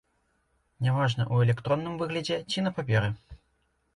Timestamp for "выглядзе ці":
2.01-2.65